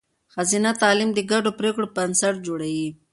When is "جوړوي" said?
2.47-2.87